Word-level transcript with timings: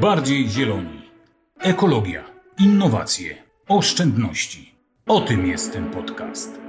bardziej 0.00 0.48
zieloni. 0.48 1.10
Ekologia, 1.60 2.24
innowacje, 2.58 3.36
oszczędności. 3.68 4.74
O 5.06 5.20
tym 5.20 5.46
jest 5.46 5.72
ten 5.72 5.90
podcast. 5.90 6.60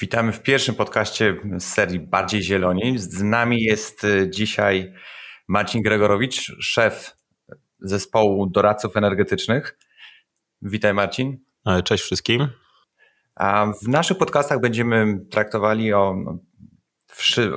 Witamy 0.00 0.32
w 0.32 0.42
pierwszym 0.42 0.74
podcaście 0.74 1.36
z 1.58 1.64
serii 1.64 2.00
Bardziej 2.00 2.42
Zieloni. 2.42 2.98
Z 2.98 3.22
nami 3.22 3.62
jest 3.62 4.04
y, 4.04 4.30
dzisiaj 4.30 4.92
Marcin 5.48 5.82
Gregorowicz, 5.82 6.52
szef 6.60 7.16
zespołu 7.80 8.46
doradców 8.46 8.96
energetycznych. 8.96 9.78
Witaj 10.62 10.94
Marcin. 10.94 11.38
E, 11.66 11.82
cześć 11.82 12.04
wszystkim. 12.04 12.48
A 13.34 13.66
w 13.82 13.88
naszych 13.88 14.18
podcastach 14.18 14.60
będziemy 14.60 15.18
traktowali 15.30 15.92
o 15.92 16.14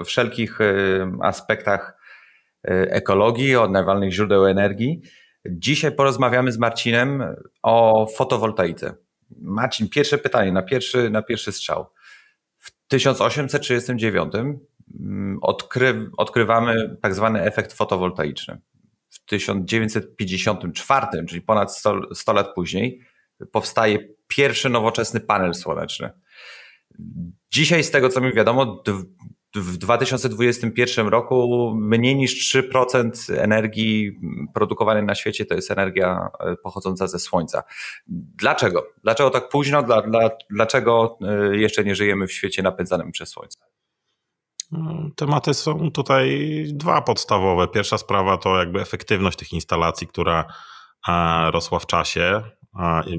wszelkich 0.05 0.61
y, 0.61 1.07
aspektach 1.21 2.04
ekologii, 2.67 3.55
odnawialnych 3.55 4.11
źródeł 4.11 4.45
energii. 4.45 5.01
Dzisiaj 5.49 5.91
porozmawiamy 5.91 6.51
z 6.51 6.57
Marcinem 6.57 7.23
o 7.63 8.07
fotowoltaice. 8.15 8.95
Marcin, 9.41 9.89
pierwsze 9.89 10.17
pytanie, 10.17 10.51
na 10.51 10.61
pierwszy, 10.61 11.09
na 11.09 11.21
pierwszy 11.21 11.51
strzał. 11.51 11.85
W 12.57 12.71
1839 12.87 14.33
mm, 14.35 15.39
odkry, 15.41 16.09
odkrywamy 16.17 16.97
tak 17.01 17.15
zwany 17.15 17.41
efekt 17.41 17.73
fotowoltaiczny. 17.73 18.61
W 19.09 19.25
1954, 19.25 21.07
czyli 21.29 21.41
ponad 21.41 21.75
100, 21.77 22.15
100 22.15 22.33
lat 22.33 22.53
później, 22.55 23.01
powstaje 23.51 23.99
pierwszy 24.27 24.69
nowoczesny 24.69 25.19
panel 25.19 25.53
słoneczny. 25.53 26.09
Dzisiaj, 27.51 27.83
z 27.83 27.91
tego 27.91 28.09
co 28.09 28.21
mi 28.21 28.33
wiadomo, 28.33 28.83
w 29.55 29.77
2021 29.77 31.07
roku 31.07 31.71
mniej 31.75 32.15
niż 32.15 32.55
3% 32.55 33.33
energii 33.37 34.19
produkowanej 34.53 35.03
na 35.03 35.15
świecie 35.15 35.45
to 35.45 35.55
jest 35.55 35.71
energia 35.71 36.29
e, 36.39 36.55
pochodząca 36.55 37.07
ze 37.07 37.19
słońca. 37.19 37.63
Dlaczego? 38.07 38.87
Dlaczego 39.03 39.29
tak 39.29 39.49
późno? 39.49 39.83
Dla, 39.83 40.01
dla, 40.01 40.29
dlaczego 40.49 41.17
e, 41.21 41.57
jeszcze 41.57 41.83
nie 41.83 41.95
żyjemy 41.95 42.27
w 42.27 42.31
świecie 42.31 42.63
napędzanym 42.63 43.11
przez 43.11 43.29
słońce? 43.29 43.59
No, 44.71 45.09
tematy 45.15 45.53
są 45.53 45.91
tutaj 45.91 46.49
dwa 46.67 47.01
podstawowe. 47.01 47.67
Pierwsza 47.67 47.97
sprawa 47.97 48.37
to 48.37 48.59
jakby 48.59 48.81
efektywność 48.81 49.37
tych 49.37 49.53
instalacji, 49.53 50.07
która 50.07 50.45
e, 51.07 51.51
rosła 51.51 51.79
w 51.79 51.85
czasie. 51.85 52.41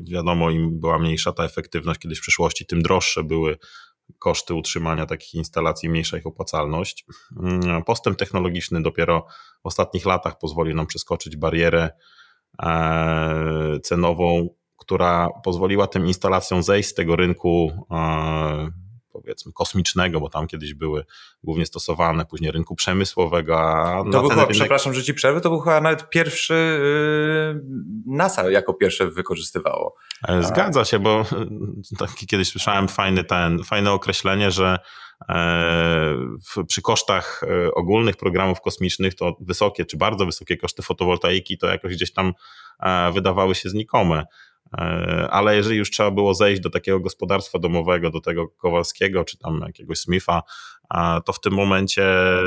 Wiadomo, 0.03 0.51
im 0.51 0.81
była 0.81 0.99
mniejsza 0.99 1.33
ta 1.33 1.45
efektywność 1.45 2.01
kiedyś 2.01 2.19
w 2.19 2.23
przyszłości, 2.23 2.67
tym 2.67 2.83
droższe 2.83 3.25
były 3.25 3.59
koszty 4.19 4.55
utrzymania 4.55 5.07
takich 5.07 5.35
instalacji, 5.35 5.89
mniejsza 5.89 6.19
ich 6.19 6.27
opłacalność. 6.27 7.07
Mm, 7.43 7.85
postęp 7.85 8.19
technologiczny 8.19 8.83
dopiero 8.83 9.27
w 9.63 9.67
ostatnich 9.67 10.07
latach 10.07 10.39
pozwolił 10.39 10.77
nam 10.77 10.87
przeskoczyć 10.87 11.37
barierę 11.37 11.91
e, 12.63 13.81
cenową, 13.83 14.49
która 14.77 15.29
pozwoliła 15.45 15.87
tym 15.87 16.07
instalacjom 16.07 16.63
zejść 16.63 16.89
z 16.89 16.95
tego 16.95 17.17
rynku 17.17 17.87
e, 17.91 18.86
powiedzmy 19.23 19.53
kosmicznego, 19.53 20.21
bo 20.21 20.31
tam 20.31 20.47
kiedyś 20.47 20.75
były 20.75 21.05
głównie 21.45 21.67
stosowane, 21.67 22.27
później 22.27 22.51
rynku 22.51 22.75
przemysłowego. 22.75 23.61
A 23.61 24.05
to 24.13 24.21
był 24.21 24.29
chyba, 24.29 24.43
rynek... 24.43 24.57
przepraszam, 24.57 24.95
że 24.95 25.03
ci 25.03 25.15
przerwę, 25.15 25.41
to 25.41 25.51
był 25.51 25.61
chyba 25.61 25.81
nawet 25.81 26.09
pierwszy 26.11 26.55
yy, 27.55 27.63
NASA 28.07 28.51
jako 28.51 28.75
pierwsze 28.75 29.11
wykorzystywało. 29.11 29.95
E, 30.29 30.43
zgadza 30.43 30.85
się, 30.85 30.99
bo 30.99 31.25
taki 31.99 32.27
kiedyś 32.27 32.49
słyszałem 32.49 32.89
fajny 32.89 33.25
ten, 33.25 33.65
fajne 33.65 33.93
określenie, 33.93 34.51
że 34.51 34.79
e, 35.29 36.17
przy 36.69 36.83
kosztach 36.83 37.43
e, 37.43 37.75
ogólnych 37.75 38.17
programów 38.17 38.61
kosmicznych 38.61 39.15
to 39.15 39.37
wysokie 39.41 39.85
czy 39.85 39.97
bardzo 39.97 40.27
wysokie 40.27 40.57
koszty 40.57 40.83
fotowoltaiki 40.83 41.59
to 41.59 41.67
jakoś 41.67 41.93
gdzieś 41.93 42.13
tam 42.13 42.33
wydawały 43.13 43.55
się 43.55 43.69
znikome. 43.69 44.25
E, 44.73 45.29
ale 45.31 45.57
jeżeli 45.57 45.77
już 45.77 45.91
trzeba 45.91 46.11
było 46.11 46.35
zejść 46.35 46.63
do 46.63 46.71
takiego 46.71 47.01
gospodarstwa 47.01 47.59
domowego, 47.59 48.11
do 48.11 48.21
tego 48.21 48.49
Kowalskiego 48.49 49.25
czy 49.25 49.39
tam 49.39 49.61
jakiegoś 49.67 49.99
Smitha, 49.99 50.43
to 51.25 51.33
w 51.33 51.41
tym 51.41 51.53
momencie 51.53 52.07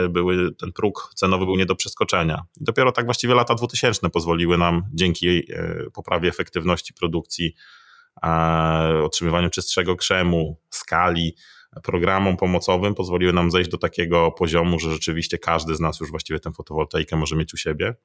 były, 0.09 0.55
ten 0.55 0.71
próg 0.71 1.11
cenowy 1.15 1.45
był 1.45 1.55
nie 1.55 1.65
do 1.65 1.75
przeskoczenia. 1.75 2.43
Dopiero 2.57 2.91
tak 2.91 3.05
właściwie 3.05 3.35
lata 3.35 3.55
2000 3.55 4.09
pozwoliły 4.09 4.57
nam 4.57 4.83
dzięki 4.93 5.27
e, 5.27 5.43
poprawie 5.93 6.29
efektywności 6.29 6.93
produkcji, 6.93 7.55
otrzymywaniu 9.03 9.49
czystszego 9.49 9.95
krzemu, 9.95 10.57
skali, 10.69 11.35
programom 11.83 12.37
pomocowym 12.37 12.95
pozwoliły 12.95 13.33
nam 13.33 13.51
zejść 13.51 13.69
do 13.69 13.77
takiego 13.77 14.31
poziomu, 14.31 14.79
że 14.79 14.91
rzeczywiście 14.91 15.37
każdy 15.37 15.75
z 15.75 15.79
nas 15.79 15.99
już 15.99 16.09
właściwie 16.09 16.39
tę 16.39 16.51
fotowoltaikę 16.51 17.15
może 17.15 17.35
mieć 17.35 17.53
u 17.53 17.57
siebie. 17.57 17.95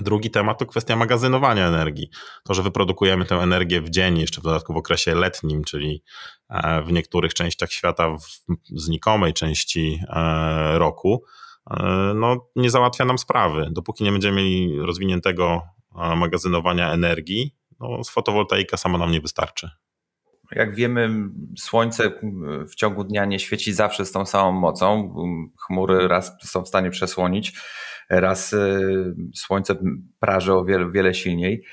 Drugi 0.00 0.30
temat 0.30 0.58
to 0.58 0.66
kwestia 0.66 0.96
magazynowania 0.96 1.68
energii. 1.68 2.10
To, 2.44 2.54
że 2.54 2.62
wyprodukujemy 2.62 3.24
tę 3.24 3.34
energię 3.34 3.80
w 3.80 3.90
dzień, 3.90 4.18
jeszcze 4.18 4.40
w 4.40 4.44
dodatku 4.44 4.74
w 4.74 4.76
okresie 4.76 5.14
letnim, 5.14 5.64
czyli 5.64 6.02
e, 6.50 6.82
w 6.82 6.92
niektórych 6.92 7.34
częściach 7.34 7.72
świata, 7.72 8.16
w 8.16 8.26
znikomej 8.80 9.32
części 9.32 10.00
e, 10.08 10.78
roku, 10.78 11.24
e, 11.70 12.12
no, 12.14 12.48
nie 12.56 12.70
załatwia 12.70 13.04
nam 13.04 13.18
sprawy. 13.18 13.68
Dopóki 13.70 14.04
nie 14.04 14.12
będziemy 14.12 14.36
mieli 14.36 14.78
rozwiniętego 14.80 15.62
magazynowania 16.16 16.92
energii, 16.92 17.56
no, 17.80 18.04
z 18.04 18.10
fotowoltaika 18.10 18.76
sama 18.76 18.98
nam 18.98 19.10
nie 19.10 19.20
wystarczy. 19.20 19.70
Jak 20.52 20.74
wiemy, 20.74 21.10
słońce 21.58 22.12
w 22.70 22.74
ciągu 22.74 23.04
dnia 23.04 23.24
nie 23.24 23.38
świeci 23.38 23.72
zawsze 23.72 24.04
z 24.04 24.12
tą 24.12 24.26
samą 24.26 24.52
mocą. 24.52 25.14
Chmury 25.66 26.08
raz 26.08 26.32
są 26.42 26.62
w 26.62 26.68
stanie 26.68 26.90
przesłonić 26.90 27.52
raz 28.10 28.52
e, 28.52 28.80
słońce 29.34 29.74
praży 30.20 30.52
o 30.52 30.64
wiele, 30.64 30.90
wiele 30.90 31.14
silniej. 31.14 31.64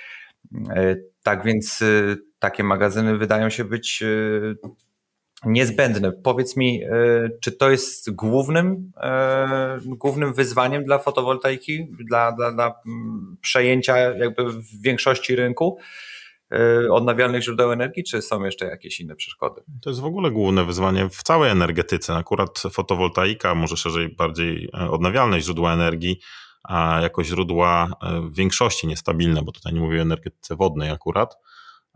E, 0.75 0.95
tak 1.23 1.43
więc 1.43 1.81
e, 1.81 2.15
takie 2.39 2.63
magazyny 2.63 3.17
wydają 3.17 3.49
się 3.49 3.63
być 3.63 4.03
niezbędne. 5.45 6.11
Powiedz 6.11 6.57
mi, 6.57 6.81
czy 7.41 7.51
to 7.51 7.71
jest 7.71 8.11
głównym, 8.11 8.91
głównym 9.85 10.33
wyzwaniem 10.33 10.83
dla 10.85 10.99
fotowoltaiki, 10.99 11.87
dla, 12.07 12.31
dla, 12.31 12.51
dla 12.51 12.75
przejęcia 13.41 13.97
jakby 13.97 14.49
w 14.49 14.81
większości 14.81 15.35
rynku? 15.35 15.77
Odnawialnych 16.91 17.43
źródeł 17.43 17.71
energii, 17.71 18.03
czy 18.03 18.21
są 18.21 18.43
jeszcze 18.43 18.65
jakieś 18.65 18.99
inne 18.99 19.15
przeszkody? 19.15 19.61
To 19.81 19.89
jest 19.89 19.99
w 19.99 20.05
ogóle 20.05 20.31
główne 20.31 20.65
wyzwanie 20.65 21.09
w 21.09 21.23
całej 21.23 21.51
energetyce. 21.51 22.15
Akurat 22.15 22.59
fotowoltaika, 22.71 23.55
może 23.55 23.77
szerzej 23.77 24.09
bardziej 24.15 24.71
odnawialne 24.71 25.41
źródła 25.41 25.73
energii, 25.73 26.19
a 26.63 26.99
jako 27.01 27.23
źródła 27.23 27.89
e, 28.01 28.21
w 28.21 28.35
większości 28.35 28.87
niestabilne, 28.87 29.41
bo 29.41 29.51
tutaj 29.51 29.73
nie 29.73 29.79
mówię 29.79 29.99
o 29.99 30.01
energetyce 30.01 30.55
wodnej 30.55 30.89
akurat, 30.89 31.37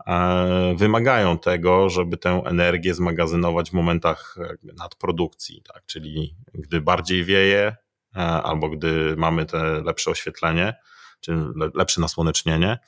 e, 0.06 0.74
wymagają 0.76 1.38
tego, 1.38 1.90
żeby 1.90 2.16
tę 2.16 2.42
energię 2.44 2.94
zmagazynować 2.94 3.70
w 3.70 3.72
momentach 3.72 4.36
nadprodukcji, 4.62 5.62
tak? 5.62 5.82
czyli 5.86 6.36
gdy 6.54 6.80
bardziej 6.80 7.24
wieje, 7.24 7.76
e, 8.16 8.20
albo 8.20 8.68
gdy 8.68 9.16
mamy 9.16 9.46
te 9.46 9.82
lepsze 9.82 10.10
oświetlenie, 10.10 10.74
czy 11.20 11.36
lepsze 11.74 12.00
nasłonecznienie, 12.00 12.78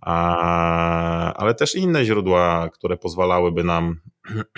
ale 0.00 1.54
też 1.54 1.74
inne 1.74 2.04
źródła, 2.04 2.68
które 2.68 2.96
pozwalałyby 2.96 3.64
nam, 3.64 4.00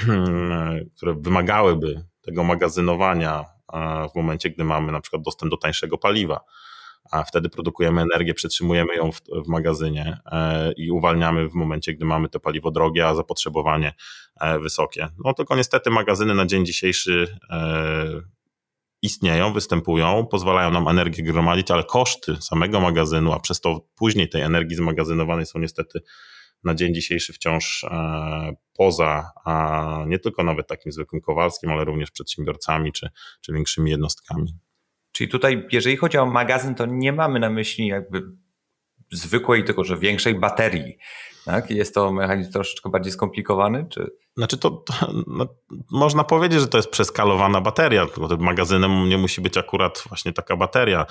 które 0.97 1.15
wymagałyby 1.15 2.05
tego 2.23 2.45
magazynowania 2.45 3.45
w 4.13 4.17
momencie, 4.17 4.51
gdy 4.51 4.65
mamy 4.65 4.93
na 4.93 5.01
przykład 5.01 5.23
dostęp 5.23 5.51
do 5.51 5.57
tańszego 5.57 5.99
paliwa. 5.99 6.41
A 7.11 7.25
wtedy 7.25 7.49
produkujemy 7.49 8.03
energię, 8.03 8.35
przetrzymujemy 8.35 8.95
ją 8.95 9.13
w, 9.13 9.21
w 9.45 9.49
magazynie 9.49 10.19
e, 10.33 10.73
i 10.73 10.91
uwalniamy 10.91 11.49
w 11.49 11.55
momencie, 11.55 11.95
gdy 11.95 12.05
mamy 12.05 12.29
to 12.29 12.41
paliwo 12.41 12.71
drogie, 12.71 13.07
a 13.07 13.15
zapotrzebowanie 13.15 13.93
e, 14.41 14.59
wysokie. 14.59 15.09
No 15.25 15.35
tylko 15.35 15.57
niestety 15.57 15.91
magazyny 15.91 16.35
na 16.35 16.47
dzień 16.47 16.67
dzisiejszy 16.67 17.39
e, 17.51 18.38
istnieją, 19.03 19.53
występują, 19.53 20.27
pozwalają 20.27 20.71
nam 20.71 20.89
energię 20.89 21.23
gromadzić, 21.23 21.71
ale 21.71 21.85
koszty 21.85 22.37
samego 22.41 22.81
magazynu, 22.81 23.33
a 23.33 23.41
przez 23.41 23.61
to 23.61 23.81
później 23.97 24.29
tej 24.29 24.43
energii 24.43 24.77
zmagazynowanej 24.77 25.47
są 25.47 25.59
niestety 25.59 26.01
na 26.65 26.75
dzień 26.75 26.95
dzisiejszy 26.95 27.33
wciąż 27.33 27.85
poza, 28.77 29.31
a 29.45 30.05
nie 30.07 30.19
tylko 30.19 30.45
nawet 30.45 30.67
takim 30.67 30.93
zwykłym 30.93 31.21
Kowalskim, 31.23 31.71
ale 31.71 31.85
również 31.85 32.11
przedsiębiorcami 32.11 32.93
czy, 32.93 33.09
czy 33.41 33.53
większymi 33.53 33.91
jednostkami. 33.91 34.55
Czyli 35.13 35.31
tutaj, 35.31 35.67
jeżeli 35.73 35.97
chodzi 35.97 36.19
o 36.19 36.27
magazyn, 36.27 36.75
to 36.75 36.87
nie 36.87 37.13
mamy 37.13 37.41
na 37.41 37.51
myśli 37.51 37.87
jakby 37.87 38.23
zwykłej, 39.13 39.65
tylko 39.65 39.85
że 39.85 39.97
większej 39.97 40.35
baterii. 40.35 40.99
Tak? 41.45 41.71
Jest 41.71 41.95
to 41.95 42.13
mechanizm 42.13 42.53
troszeczkę 42.53 42.91
bardziej 42.91 43.13
skomplikowany? 43.13 43.87
Czy... 43.91 44.11
Znaczy 44.37 44.59
to, 44.59 44.71
to 44.71 45.13
no, 45.27 45.47
można 45.91 46.25
powiedzieć, 46.25 46.61
że 46.61 46.69
to 46.69 46.79
jest 46.79 46.91
przeskalowana 46.91 47.61
bateria, 47.61 48.07
tylko 48.07 48.37
magazynem 48.37 49.09
nie 49.09 49.19
musi 49.19 49.41
być 49.41 49.57
akurat 49.57 50.05
właśnie 50.09 50.33
taka 50.33 50.57
bateria. 50.57 51.07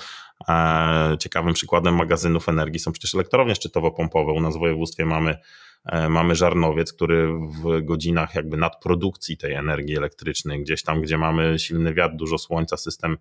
E, 0.48 1.16
ciekawym 1.20 1.54
przykładem 1.54 1.94
magazynów 1.94 2.48
energii 2.48 2.80
są 2.80 2.92
przecież 2.92 3.14
elektrownie 3.14 3.54
szczytowo-pompowe. 3.54 4.32
U 4.32 4.40
nas 4.40 4.56
w 4.56 4.60
województwie 4.60 5.06
mamy, 5.06 5.38
e, 5.84 6.08
mamy 6.08 6.34
żarnowiec, 6.34 6.92
który 6.92 7.32
w 7.62 7.84
godzinach 7.84 8.34
jakby 8.34 8.56
nadprodukcji 8.56 9.36
tej 9.36 9.54
energii 9.54 9.96
elektrycznej, 9.96 10.62
gdzieś 10.62 10.82
tam, 10.82 11.02
gdzie 11.02 11.18
mamy 11.18 11.58
silny 11.58 11.94
wiatr, 11.94 12.16
dużo 12.16 12.38
słońca, 12.38 12.76
system 12.76 13.16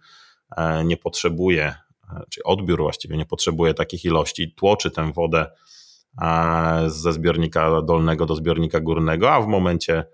e, 0.58 0.84
nie 0.84 0.98
potrzebuje 0.98 1.76
czyli 2.30 2.44
odbiór 2.44 2.82
właściwie 2.82 3.18
nie 3.18 3.26
potrzebuje 3.26 3.74
takich 3.74 4.06
ilości, 4.06 4.54
tłoczy 4.54 4.92
tę 4.92 5.14
wodę 5.14 5.46
ze 6.88 7.14
zbiornika 7.14 7.82
dolnego 7.82 8.26
do 8.26 8.36
zbiornika 8.36 8.80
górnego, 8.80 9.32
a 9.32 9.42
w 9.42 9.48
momencie, 9.48 10.06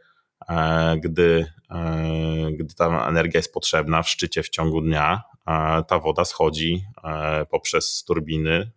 gdy, 1.02 1.46
gdy 2.52 2.76
ta 2.76 3.08
energia 3.08 3.38
jest 3.38 3.54
potrzebna 3.54 4.04
w 4.04 4.10
szczycie 4.10 4.44
w 4.44 4.50
ciągu 4.50 4.82
dnia, 4.82 5.22
ta 5.88 6.00
woda 6.00 6.26
schodzi 6.26 6.86
poprzez 7.50 8.04
turbiny 8.04 8.72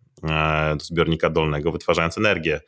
do 0.77 0.85
zbiornika 0.85 1.29
dolnego, 1.29 1.71
wytwarzając 1.71 2.17
energię 2.17 2.61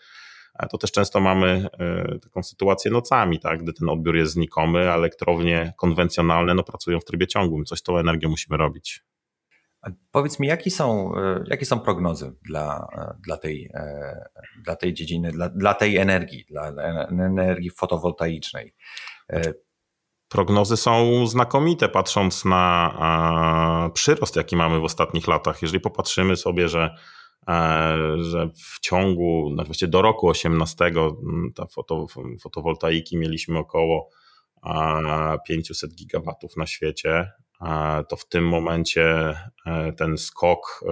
to 0.68 0.78
też 0.78 0.92
często 0.92 1.20
mamy 1.20 1.68
e, 1.80 2.20
taką 2.20 2.44
sytuację 2.44 2.92
nocami, 2.92 3.40
tak, 3.40 3.64
gdy 3.64 3.74
ten 3.74 3.90
odbiór 3.90 4.16
jest 4.16 4.34
znikomy, 4.34 4.92
a 4.92 4.96
elektrownie 4.96 5.74
konwencjonalne 5.78 6.54
no, 6.54 6.64
pracują 6.64 7.00
w 7.00 7.06
trybie 7.06 7.28
ciągłym. 7.28 7.66
Coś 7.66 7.80
z 7.80 7.84
tą 7.84 7.98
energią 7.98 8.30
musimy 8.30 8.58
robić. 8.58 9.04
Powiedz 10.12 10.40
mi, 10.40 10.48
jakie 10.48 10.72
są, 10.72 11.16
e, 11.16 11.44
jakie 11.48 11.66
są 11.66 11.80
prognozy 11.80 12.36
dla, 12.42 12.88
e, 12.98 13.18
dla, 13.26 13.38
tej, 13.38 13.72
dla 14.64 14.76
tej 14.76 14.94
dziedziny, 14.94 15.32
dla, 15.32 15.50
dla 15.50 15.74
tej 15.74 15.98
energii, 15.98 16.46
dla 16.50 16.68
energii 17.10 17.70
fotowoltaicznej? 17.70 18.76
Prognozy 20.28 20.78
są 20.78 21.28
znakomite, 21.28 21.90
patrząc 21.90 22.46
na 22.46 23.90
przyrost, 23.94 24.36
jaki 24.36 24.56
mamy 24.56 24.80
w 24.80 24.84
ostatnich 24.84 25.28
latach. 25.28 25.62
Jeżeli 25.62 25.80
popatrzymy 25.80 26.36
sobie, 26.36 26.70
że 26.70 26.96
E, 27.50 27.98
że 28.24 28.50
w 28.56 28.80
ciągu, 28.80 29.52
no 29.56 29.64
właściwie 29.64 29.90
do 29.90 30.02
roku 30.02 30.28
18 30.28 30.86
mm, 30.86 31.54
ta 31.56 31.66
foto, 31.66 32.06
fotowoltaiki 32.42 33.18
mieliśmy 33.18 33.58
około 33.58 34.10
500 35.48 35.96
gigawatów 35.96 36.58
na 36.58 36.66
świecie, 36.66 37.32
to 38.10 38.16
w 38.16 38.28
tym 38.30 38.48
momencie 38.48 39.36
e, 39.66 39.94
ten 39.98 40.18
skok 40.18 40.84
e, 40.84 40.90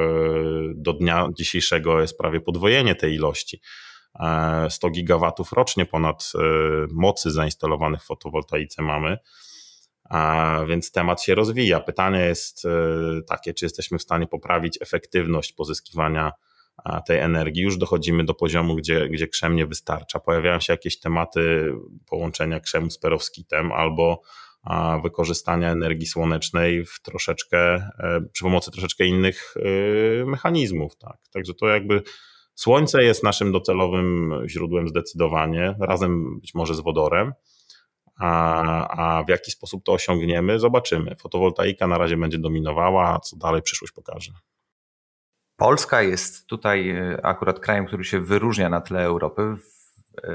do 0.75 0.94
dnia 0.94 1.28
dzisiejszego 1.38 2.02
jest 2.02 2.18
prawie 2.18 2.42
podwojenie 2.42 2.96
tej 2.96 3.14
ilości. 3.14 3.62
100 4.69 4.90
gigawatów 4.90 5.52
rocznie 5.52 5.86
ponad 5.86 6.31
mocy 6.92 7.31
zainstalowanych 7.31 8.02
w 8.04 8.06
fotowoltaice 8.06 8.81
mamy. 8.81 9.18
Więc 10.68 10.92
temat 10.92 11.22
się 11.22 11.36
rozwija. 11.36 11.80
Pytanie 11.80 12.19
jest 12.19 12.64
takie, 13.28 13.54
czy 13.54 13.66
jesteśmy 13.66 13.98
w 13.98 14.02
stanie 14.02 14.28
poprawić 14.28 14.81
efektywność 14.81 15.54
pozyskiwania 15.54 16.31
tej 17.08 17.19
energii. 17.19 17.64
Już 17.64 17.78
dochodzimy 17.78 18.24
do 18.24 18.34
poziomu, 18.34 18.75
gdzie, 18.75 19.10
gdzie 19.10 19.28
krzem 19.28 19.56
nie 19.56 19.66
wystarcza. 19.66 20.19
Pojawiają 20.19 20.60
się 20.60 20.74
jakieś 20.74 21.00
tematy 21.00 21.74
połączenia 22.10 22.60
krzemu 22.60 22.90
z 22.90 22.98
perowskitem 22.98 23.72
albo 23.72 24.22
wykorzystania 25.04 25.72
energii 25.72 26.08
słonecznej 26.08 26.86
w 26.86 27.02
troszeczkę, 27.02 27.58
e, 28.00 28.22
przy 28.31 28.44
pomocy 28.44 28.72
troszeczkę 28.72 29.06
innych 29.06 29.54
e, 29.56 30.25
mechanizmów. 30.25 30.98
Tak. 30.98 31.18
Także 31.34 31.54
to 31.54 31.68
jakby 31.68 32.04
słońce 32.56 33.04
jest 33.04 33.24
naszym 33.24 33.52
docelowym 33.52 34.34
źródłem 34.48 34.88
zdecydowanie, 34.88 35.75
razem 35.80 36.40
być 36.40 36.54
może 36.54 36.75
z 36.75 36.80
wodorem. 36.80 37.34
A, 38.19 39.19
a 39.19 39.24
w 39.24 39.30
jaki 39.30 39.52
sposób 39.52 39.84
to 39.84 39.94
osiągniemy, 39.94 40.60
zobaczymy. 40.60 41.16
Fotowoltaika 41.16 41.88
na 41.88 41.98
razie 41.98 42.18
będzie 42.18 42.38
dominowała, 42.38 43.16
a 43.16 43.19
co 43.19 43.38
dalej 43.38 43.62
przyszłość 43.62 43.94
pokaże. 43.94 44.31
Polska 45.56 46.02
jest 46.02 46.48
tutaj 46.48 46.90
e, 46.90 47.25
akurat 47.25 47.60
krajem, 47.60 47.86
który 47.86 48.04
się 48.04 48.22
wyróżnia 48.22 48.69
na 48.69 48.81
tle 48.81 49.04
Europy 49.04 49.42
e, 50.24 50.30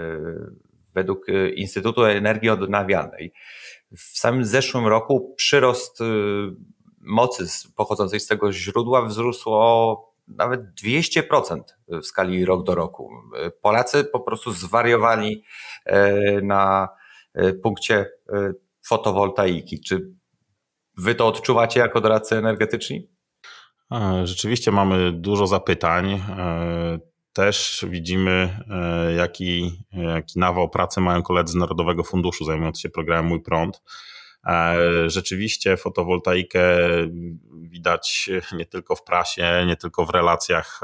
według 0.94 1.26
Instytutu 1.54 2.04
Energii 2.04 2.50
Odnawialnej. 2.50 3.32
W 3.96 4.18
samym 4.18 4.44
zeszłym 4.44 4.86
roku 4.86 5.34
przyrost 5.36 5.98
mocy 7.00 7.46
pochodzącej 7.76 8.20
z 8.20 8.26
tego 8.26 8.52
źródła 8.52 9.02
wzrósł 9.02 9.50
o 9.50 10.12
nawet 10.28 10.60
200% 10.84 11.60
w 11.88 12.06
skali 12.06 12.44
rok 12.44 12.64
do 12.64 12.74
roku. 12.74 13.10
Polacy 13.62 14.04
po 14.04 14.20
prostu 14.20 14.52
zwariowali 14.52 15.44
na 16.42 16.88
punkcie 17.62 18.10
fotowoltaiki. 18.86 19.80
Czy 19.80 20.14
wy 20.96 21.14
to 21.14 21.26
odczuwacie 21.26 21.80
jako 21.80 22.00
doradcy 22.00 22.36
energetyczni? 22.36 23.08
Rzeczywiście 24.24 24.72
mamy 24.72 25.12
dużo 25.12 25.46
zapytań. 25.46 26.22
E, 27.32 27.34
też 27.34 27.84
widzimy, 27.88 28.64
e, 28.70 29.12
jaki, 29.12 29.84
jaki 29.92 30.38
nawał 30.38 30.68
pracy 30.68 31.00
mają 31.00 31.22
koledzy 31.22 31.52
z 31.52 31.56
Narodowego 31.56 32.04
Funduszu 32.04 32.44
zajmujący 32.44 32.80
się 32.80 32.88
programem 32.88 33.26
Mój 33.26 33.42
Prąd. 33.42 33.82
E, 34.46 34.76
rzeczywiście 35.10 35.76
fotowoltaikę 35.76 36.78
widać 37.52 38.30
nie 38.52 38.66
tylko 38.66 38.96
w 38.96 39.04
prasie, 39.04 39.64
nie 39.66 39.76
tylko 39.76 40.06
w 40.06 40.10
relacjach 40.10 40.80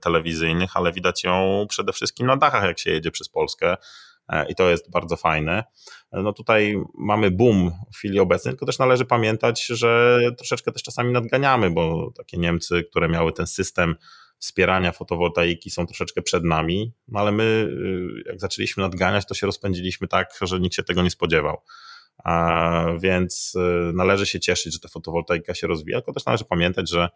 telewizyjnych, 0.00 0.70
ale 0.74 0.92
widać 0.92 1.24
ją 1.24 1.66
przede 1.68 1.92
wszystkim 1.92 2.26
na 2.26 2.36
dachach, 2.36 2.64
jak 2.64 2.78
się 2.78 2.90
jedzie 2.90 3.10
przez 3.10 3.28
Polskę. 3.28 3.76
E, 4.28 4.50
i 4.50 4.54
to 4.54 4.70
jest 4.70 4.90
bardzo 4.90 5.16
fajne. 5.16 5.64
No 6.12 6.32
tutaj 6.32 6.76
mamy 6.94 7.30
boom 7.30 7.72
w 7.92 7.96
chwili 7.96 8.20
obecnej, 8.20 8.52
tylko 8.52 8.66
też 8.66 8.78
należy 8.78 9.04
pamiętać, 9.04 9.66
że 9.66 10.20
troszeczkę 10.36 10.72
też 10.72 10.82
czasami 10.82 11.12
nadganiamy, 11.12 11.70
bo 11.70 12.10
takie 12.16 12.38
Niemcy, 12.38 12.84
które 12.90 13.08
miały 13.08 13.32
ten 13.32 13.46
system 13.46 13.96
wspierania 14.42 14.92
fotowoltaiki 14.92 15.70
są 15.70 15.86
troszeczkę 15.86 16.22
przed 16.22 16.44
nami, 16.44 16.92
no 17.08 17.20
ale 17.20 17.32
my 17.32 17.42
y, 17.44 18.22
jak 18.26 18.40
zaczęliśmy 18.40 18.82
nadganiać, 18.82 19.26
to 19.26 19.34
się 19.34 19.46
rozpędziliśmy 19.46 20.08
tak, 20.08 20.38
że 20.40 20.60
nikt 20.60 20.74
się 20.74 20.82
tego 20.82 21.02
nie 21.02 21.10
spodziewał. 21.10 21.62
A 22.24 22.84
więc 22.98 23.54
y, 23.54 23.92
należy 23.94 24.26
się 24.26 24.40
cieszyć, 24.40 24.72
że 24.72 24.80
ta 24.80 24.88
fotowoltaika 24.88 25.54
się 25.54 25.66
rozwija, 25.66 25.98
tylko 25.98 26.12
też 26.12 26.24
należy 26.26 26.44
pamiętać, 26.44 26.90
że, 26.90 27.08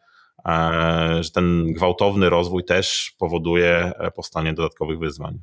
e, 0.49 1.19
że 1.23 1.31
ten 1.31 1.73
gwałtowny 1.73 2.31
rozwój 2.31 2.65
też 2.65 3.15
powoduje 3.19 3.93
e, 3.99 4.11
powstanie 4.11 4.55
dodatkowych 4.55 4.99
wyzwań 4.99 5.39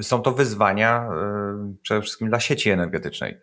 są 0.00 0.22
to 0.22 0.32
wyzwania 0.32 1.08
e, 1.12 1.74
przede 1.82 2.02
wszystkim 2.02 2.28
dla 2.28 2.40
sieci 2.40 2.70
energetycznej 2.70 3.40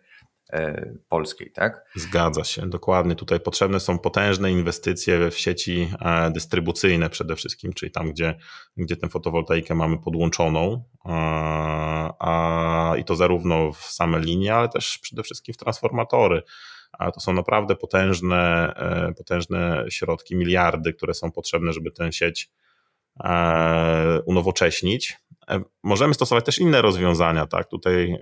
polskiej, 1.08 1.50
tak? 1.52 1.84
Zgadza 1.94 2.44
się, 2.44 2.70
dokładnie. 2.70 3.14
Tutaj 3.14 3.40
potrzebne 3.40 3.80
są 3.80 3.98
potężne 3.98 4.52
inwestycje 4.52 5.30
w 5.30 5.38
sieci 5.38 5.90
e, 6.00 6.30
dystrybucyjne 6.30 7.10
przede 7.10 7.36
wszystkim, 7.36 7.72
czyli 7.72 7.92
tam, 7.92 8.10
gdzie, 8.10 8.38
gdzie 8.76 8.96
tę 8.96 9.08
fotowoltaikę 9.08 9.74
mamy 9.74 9.98
podłączoną, 9.98 10.84
a, 12.18 12.94
i 12.98 13.04
to 13.04 13.16
zarówno 13.16 13.72
w 13.72 13.82
same 13.82 14.20
linie, 14.20 14.54
ale 14.54 14.68
też 14.68 14.98
przede 15.02 15.22
wszystkim 15.22 15.54
w 15.54 15.56
transformatory. 15.56 16.42
A 16.92 17.12
to 17.12 17.20
są 17.20 17.32
naprawdę 17.32 17.76
potężne, 17.76 18.74
potężne 19.16 19.84
środki, 19.88 20.36
miliardy, 20.36 20.92
które 20.92 21.14
są 21.14 21.32
potrzebne, 21.32 21.72
żeby 21.72 21.90
tę 21.90 22.12
sieć 22.12 22.50
unowocześnić. 24.26 25.16
E, 25.50 25.60
możemy 25.82 26.14
stosować 26.14 26.44
też 26.44 26.58
inne 26.58 26.82
rozwiązania, 26.82 27.46
tak? 27.46 27.68
Tutaj 27.68 28.12
e, 28.12 28.18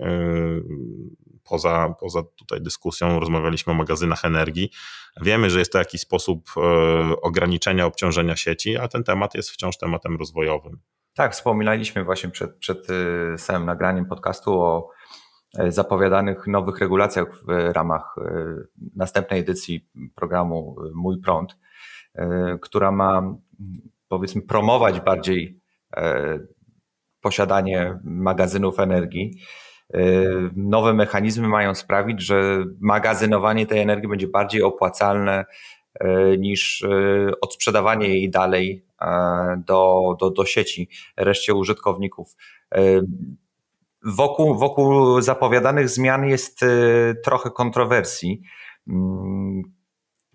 poza, 1.49 1.93
poza 1.99 2.23
tutaj 2.35 2.61
dyskusją 2.61 3.19
rozmawialiśmy 3.19 3.73
o 3.73 3.75
magazynach 3.75 4.25
energii. 4.25 4.71
Wiemy, 5.21 5.49
że 5.49 5.59
jest 5.59 5.71
to 5.71 5.77
jakiś 5.77 6.01
sposób 6.01 6.49
e, 6.57 6.61
ograniczenia 7.21 7.85
obciążenia 7.85 8.35
sieci, 8.35 8.77
a 8.77 8.87
ten 8.87 9.03
temat 9.03 9.35
jest 9.35 9.49
wciąż 9.49 9.77
tematem 9.77 10.17
rozwojowym. 10.17 10.79
Tak, 11.13 11.33
wspominaliśmy 11.33 12.03
właśnie 12.03 12.29
przed, 12.29 12.57
przed 12.57 12.87
samym 13.37 13.65
nagraniem 13.65 14.05
podcastu 14.05 14.61
o 14.61 14.89
zapowiadanych 15.67 16.47
nowych 16.47 16.79
regulacjach 16.79 17.27
w 17.43 17.73
ramach 17.73 18.15
następnej 18.95 19.39
edycji 19.39 19.89
programu 20.15 20.75
Mój 20.93 21.21
Prąd, 21.21 21.57
która 22.61 22.91
ma 22.91 23.35
powiedzmy 24.07 24.41
promować 24.41 24.99
bardziej 24.99 25.61
posiadanie 27.21 27.99
magazynów 28.03 28.79
energii. 28.79 29.31
E, 29.93 29.99
nowe 30.55 30.93
mechanizmy 30.93 31.47
mają 31.47 31.75
sprawić, 31.75 32.21
że 32.21 32.65
magazynowanie 32.79 33.65
tej 33.65 33.79
energii 33.79 34.09
będzie 34.09 34.27
bardziej 34.27 34.63
opłacalne 34.63 35.45
e, 35.99 36.37
niż 36.37 36.83
e, 36.83 37.31
odsprzedawanie 37.41 38.07
jej 38.07 38.29
dalej 38.29 38.87
do, 39.57 40.15
do, 40.19 40.29
do 40.31 40.45
sieci 40.45 40.89
reszcie 41.17 41.53
użytkowników. 41.53 42.35
Wokół, 44.03 44.55
wokół 44.55 45.21
zapowiadanych 45.21 45.89
zmian 45.89 46.25
jest 46.25 46.65
trochę 47.23 47.51
kontrowersji. 47.51 48.41
Mm, 48.87 49.63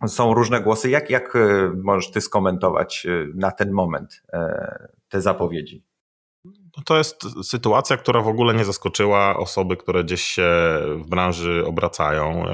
są 0.06 0.34
różne 0.34 0.60
głosy. 0.60 0.90
Jak, 0.90 1.10
jak 1.10 1.38
możesz 1.82 2.10
Ty 2.10 2.20
skomentować 2.20 3.06
na 3.34 3.50
ten 3.50 3.72
moment 3.72 4.22
te 5.08 5.20
zapowiedzi? 5.20 5.84
No 6.76 6.82
to 6.86 6.98
jest 6.98 7.22
sytuacja, 7.42 7.96
która 7.96 8.20
w 8.20 8.28
ogóle 8.28 8.54
nie 8.54 8.64
zaskoczyła 8.64 9.36
osoby, 9.36 9.76
które 9.76 10.04
gdzieś 10.04 10.22
się 10.22 10.50
w 10.96 11.08
branży 11.08 11.64
obracają. 11.66 12.44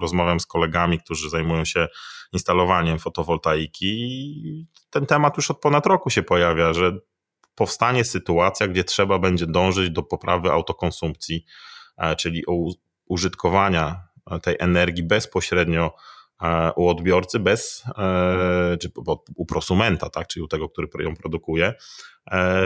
Rozmawiam 0.00 0.40
z 0.40 0.46
kolegami, 0.46 0.98
którzy 0.98 1.30
zajmują 1.30 1.64
się 1.64 1.88
instalowaniem 2.32 2.98
fotowoltaiki 2.98 3.86
i 3.86 4.66
ten 4.90 5.06
temat 5.06 5.36
już 5.36 5.50
od 5.50 5.60
ponad 5.60 5.86
roku 5.86 6.10
się 6.10 6.22
pojawia, 6.22 6.72
że 6.72 6.92
powstanie 7.54 8.04
sytuacja, 8.04 8.68
gdzie 8.68 8.84
trzeba 8.84 9.18
będzie 9.18 9.46
dążyć 9.46 9.90
do 9.90 10.02
poprawy 10.02 10.50
autokonsumpcji, 10.50 11.44
e, 11.98 12.16
czyli 12.16 12.44
użytkowania 13.06 14.02
tej 14.42 14.56
energii 14.58 15.02
bezpośrednio 15.02 15.94
u 16.76 16.88
odbiorcy 16.88 17.38
bez, 17.38 17.84
czy 18.80 18.90
u 19.36 19.46
prosumenta, 19.46 20.10
tak, 20.10 20.26
czyli 20.26 20.42
u 20.42 20.48
tego, 20.48 20.68
który 20.68 21.04
ją 21.04 21.16
produkuje, 21.16 21.74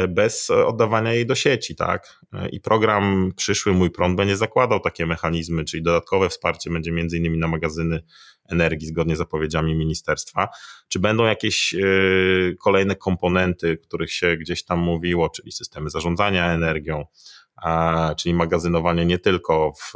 bez 0.09 0.51
oddawania 0.51 1.13
jej 1.13 1.27
do 1.27 1.35
sieci, 1.35 1.77
tak. 1.77 2.21
I 2.53 2.61
program 2.61 3.33
przyszły 3.37 3.73
Mój 3.73 3.91
Prąd 3.91 4.17
będzie 4.17 4.37
zakładał 4.37 4.81
takie 4.81 5.07
mechanizmy, 5.07 5.65
czyli 5.65 5.83
dodatkowe 5.83 6.29
wsparcie 6.29 6.71
będzie 6.71 6.93
między 6.93 7.19
innymi 7.19 7.39
na 7.39 7.49
magazyny 7.49 8.03
energii 8.49 8.89
zgodnie 8.89 9.15
z 9.15 9.19
zapowiedziami 9.19 9.75
ministerstwa. 9.75 10.49
Czy 10.89 10.99
będą 10.99 11.25
jakieś 11.25 11.75
kolejne 12.61 12.97
komponenty, 12.97 13.77
których 13.77 14.13
się 14.13 14.37
gdzieś 14.37 14.65
tam 14.65 14.79
mówiło, 14.79 15.31
czyli 15.31 15.53
systemy 15.53 15.91
zarządzania 15.91 16.53
energią, 16.53 17.05
czyli 18.17 18.35
magazynowanie 18.35 19.07
nie 19.07 19.19
tylko 19.19 19.73
w 19.73 19.93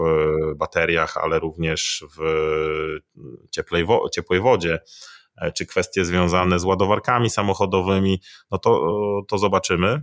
bateriach, 0.56 1.16
ale 1.16 1.38
również 1.38 2.04
w 2.18 2.20
cieplej, 3.50 3.86
ciepłej 4.12 4.40
wodzie, 4.40 4.80
e, 5.36 5.52
czy 5.52 5.66
kwestie 5.66 6.04
związane 6.04 6.58
z 6.58 6.64
ładowarkami 6.64 7.30
samochodowymi, 7.30 8.20
no 8.50 8.58
to, 8.58 8.92
to 9.28 9.38
zobaczymy. 9.38 10.02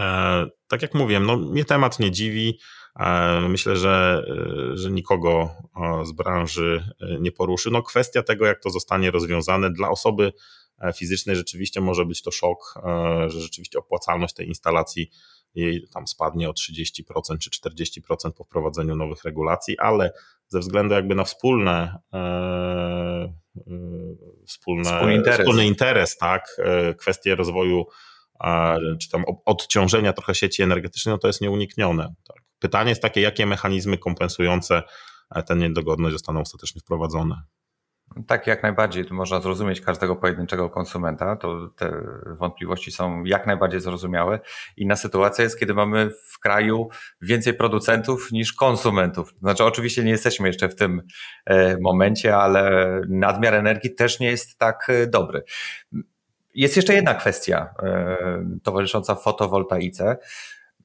E, 0.00 0.46
tak 0.68 0.82
jak 0.82 0.94
mówiłem, 0.94 1.26
no 1.26 1.36
mnie 1.36 1.64
temat 1.64 1.98
nie 1.98 2.10
dziwi. 2.10 2.58
E, 3.00 3.40
myślę, 3.48 3.76
że, 3.76 4.24
że 4.74 4.90
nikogo 4.90 5.50
z 6.04 6.12
branży 6.12 6.84
nie 7.20 7.32
poruszy. 7.32 7.70
No 7.70 7.82
kwestia 7.82 8.22
tego, 8.22 8.46
jak 8.46 8.62
to 8.62 8.70
zostanie 8.70 9.10
rozwiązane 9.10 9.70
dla 9.70 9.90
osoby 9.90 10.32
fizycznej 10.96 11.36
rzeczywiście 11.36 11.80
może 11.80 12.04
być 12.04 12.22
to 12.22 12.30
szok, 12.30 12.74
że 13.26 13.40
rzeczywiście 13.40 13.78
opłacalność 13.78 14.34
tej 14.34 14.48
instalacji 14.48 15.10
jej 15.54 15.86
tam 15.94 16.06
spadnie 16.06 16.50
o 16.50 16.52
30% 16.52 17.38
czy 17.38 17.50
40% 17.50 18.32
po 18.32 18.44
wprowadzeniu 18.44 18.96
nowych 18.96 19.24
regulacji, 19.24 19.78
ale 19.78 20.12
ze 20.48 20.60
względu 20.60 20.94
jakby 20.94 21.14
na 21.14 21.24
wspólne, 21.24 21.98
e, 22.12 22.18
e, 22.18 23.62
wspólne 24.46 24.84
wspólny, 24.84 25.14
interes. 25.14 25.40
wspólny 25.40 25.66
interes, 25.66 26.16
tak, 26.16 26.56
e, 26.58 26.94
kwestie 26.94 27.34
rozwoju 27.34 27.86
czy 29.00 29.10
tam 29.10 29.24
odciążenia 29.44 30.12
trochę 30.12 30.34
sieci 30.34 30.62
energetycznej, 30.62 31.14
no 31.14 31.18
to 31.18 31.26
jest 31.26 31.40
nieuniknione. 31.40 32.14
Tak. 32.28 32.36
Pytanie 32.58 32.88
jest 32.88 33.02
takie, 33.02 33.20
jakie 33.20 33.46
mechanizmy 33.46 33.98
kompensujące 33.98 34.82
tę 35.46 35.56
niedogodność 35.56 36.12
zostaną 36.12 36.40
ostatecznie 36.40 36.80
wprowadzone. 36.80 37.42
Tak, 38.26 38.46
jak 38.46 38.62
najbardziej. 38.62 39.04
Można 39.10 39.40
zrozumieć 39.40 39.80
każdego 39.80 40.16
pojedynczego 40.16 40.70
konsumenta. 40.70 41.36
To 41.36 41.68
te 41.76 41.92
wątpliwości 42.26 42.92
są 42.92 43.24
jak 43.24 43.46
najbardziej 43.46 43.80
zrozumiałe. 43.80 44.40
Inna 44.76 44.96
sytuacja 44.96 45.44
jest, 45.44 45.58
kiedy 45.58 45.74
mamy 45.74 46.10
w 46.30 46.38
kraju 46.38 46.88
więcej 47.20 47.54
producentów 47.54 48.32
niż 48.32 48.52
konsumentów. 48.52 49.34
Znaczy, 49.40 49.64
oczywiście 49.64 50.04
nie 50.04 50.10
jesteśmy 50.10 50.48
jeszcze 50.48 50.68
w 50.68 50.74
tym 50.74 51.02
e, 51.46 51.76
momencie, 51.80 52.36
ale 52.36 52.90
nadmiar 53.08 53.54
energii 53.54 53.94
też 53.94 54.20
nie 54.20 54.30
jest 54.30 54.58
tak 54.58 54.86
e, 54.90 55.06
dobry. 55.06 55.42
Jest 56.54 56.76
jeszcze 56.76 56.94
jedna 56.94 57.14
kwestia 57.14 57.74
e, 57.82 58.16
towarzysząca 58.62 59.14
fotowoltaice 59.14 60.16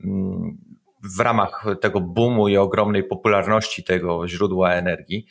mm, 0.04 0.58
w 1.04 1.20
ramach 1.20 1.66
tego 1.82 2.02
boomu 2.02 2.48
i 2.48 2.58
ogromnej 2.58 3.04
popularności 3.04 3.84
tego 3.84 4.28
źródła 4.28 4.74
energii, 4.74 5.26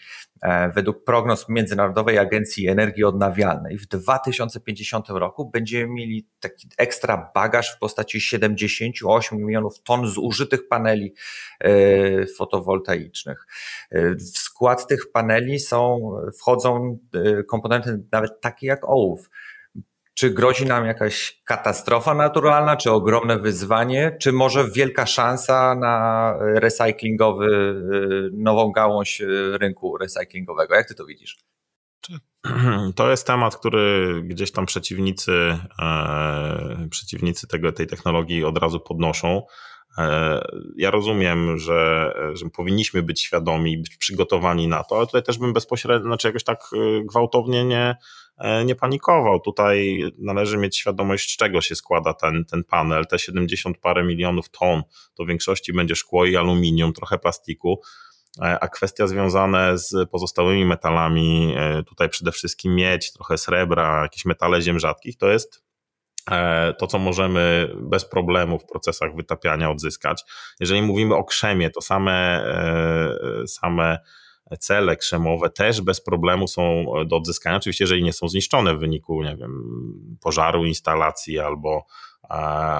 według 0.74 1.04
prognoz 1.04 1.48
Międzynarodowej 1.48 2.18
Agencji 2.18 2.68
Energii 2.68 3.04
Odnawialnej 3.04 3.78
w 3.78 3.86
2050 3.86 5.08
roku 5.08 5.50
będziemy 5.50 5.92
mieli 5.92 6.26
taki 6.40 6.68
ekstra 6.78 7.30
bagaż 7.34 7.76
w 7.76 7.78
postaci 7.78 8.20
78 8.20 9.38
milionów 9.38 9.82
ton 9.82 10.06
zużytych 10.06 10.68
paneli 10.68 11.14
e, 11.60 11.70
fotowoltaicznych. 12.26 13.46
E, 13.90 14.14
w 14.14 14.22
skład 14.22 14.86
tych 14.86 15.12
paneli 15.12 15.60
są, 15.60 16.12
wchodzą 16.38 16.98
komponenty 17.48 18.02
nawet 18.12 18.40
takie 18.40 18.66
jak 18.66 18.88
ołów 18.88 19.30
czy 20.18 20.30
grozi 20.30 20.66
nam 20.66 20.86
jakaś 20.86 21.40
katastrofa 21.44 22.14
naturalna, 22.14 22.76
czy 22.76 22.90
ogromne 22.90 23.38
wyzwanie, 23.38 24.16
czy 24.20 24.32
może 24.32 24.70
wielka 24.70 25.06
szansa 25.06 25.74
na 25.74 26.34
recyklingowy, 26.40 27.46
y, 27.46 28.30
nową 28.32 28.72
gałąź 28.72 29.20
y, 29.20 29.58
rynku 29.58 29.98
recyklingowego? 29.98 30.74
Jak 30.74 30.88
ty 30.88 30.94
to 30.94 31.06
widzisz? 31.06 31.38
To 32.96 33.10
jest 33.10 33.26
temat, 33.26 33.56
który 33.56 34.14
gdzieś 34.24 34.52
tam 34.52 34.66
przeciwnicy, 34.66 35.58
e, 35.78 36.88
przeciwnicy 36.90 37.46
tego, 37.46 37.72
tej 37.72 37.86
technologii 37.86 38.44
od 38.44 38.58
razu 38.58 38.80
podnoszą. 38.80 39.42
E, 39.98 40.40
ja 40.76 40.90
rozumiem, 40.90 41.58
że, 41.58 42.12
że 42.32 42.50
powinniśmy 42.50 43.02
być 43.02 43.22
świadomi, 43.22 43.78
być 43.78 43.96
przygotowani 43.96 44.68
na 44.68 44.84
to, 44.84 44.96
ale 44.96 45.06
tutaj 45.06 45.22
też 45.22 45.38
bym 45.38 45.52
bezpośrednio, 45.52 46.08
znaczy 46.08 46.28
jakoś 46.28 46.44
tak 46.44 46.60
e, 46.72 47.04
gwałtownie 47.04 47.64
nie, 47.64 47.96
nie 48.64 48.74
panikował. 48.74 49.40
Tutaj 49.40 50.02
należy 50.18 50.58
mieć 50.58 50.78
świadomość, 50.78 51.34
z 51.34 51.36
czego 51.36 51.60
się 51.60 51.74
składa 51.74 52.14
ten, 52.14 52.44
ten 52.44 52.64
panel. 52.64 53.06
Te 53.06 53.18
70 53.18 53.78
parę 53.78 54.04
milionów 54.04 54.48
ton 54.48 54.82
to 55.14 55.24
w 55.24 55.28
większości 55.28 55.72
będzie 55.72 55.96
szkło 55.96 56.26
i 56.26 56.36
aluminium, 56.36 56.92
trochę 56.92 57.18
plastiku. 57.18 57.80
A 58.40 58.68
kwestia 58.68 59.06
związane 59.06 59.78
z 59.78 60.10
pozostałymi 60.10 60.64
metalami, 60.64 61.54
tutaj 61.86 62.08
przede 62.08 62.32
wszystkim 62.32 62.74
miedź, 62.74 63.12
trochę 63.12 63.38
srebra, 63.38 64.02
jakieś 64.02 64.24
metale 64.24 64.62
ziem 64.62 64.78
rzadkich, 64.78 65.16
to 65.16 65.28
jest 65.28 65.68
E, 66.30 66.74
to, 66.78 66.86
co 66.86 66.98
możemy 66.98 67.70
bez 67.76 68.04
problemu 68.04 68.58
w 68.58 68.66
procesach 68.66 69.16
wytapiania 69.16 69.70
odzyskać. 69.70 70.24
Jeżeli 70.60 70.82
mówimy 70.82 71.14
o 71.14 71.24
krzemie, 71.24 71.70
to 71.70 71.80
same, 71.80 72.44
e, 72.44 73.46
same 73.46 73.98
cele 74.56 74.96
krzemowe 74.96 75.50
też 75.50 75.80
bez 75.80 76.00
problemu 76.00 76.48
są 76.48 76.84
do 77.06 77.16
odzyskania. 77.16 77.56
Oczywiście, 77.56 77.84
jeżeli 77.84 78.02
nie 78.02 78.12
są 78.12 78.28
zniszczone 78.28 78.74
w 78.74 78.78
wyniku, 78.78 79.22
nie 79.22 79.36
wiem, 79.36 79.62
pożaru 80.20 80.64
instalacji 80.64 81.38
albo, 81.38 81.86